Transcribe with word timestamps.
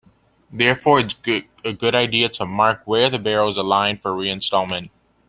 Therefore, 0.51 0.99
it's 1.01 1.13
a 1.63 1.73
good 1.73 1.93
idea 1.93 2.27
to 2.27 2.43
"mark" 2.47 2.81
where 2.85 3.07
the 3.11 3.19
barrel 3.19 3.49
is 3.49 3.57
aligned 3.57 4.01
for 4.01 4.09
reinstallment. 4.09 4.89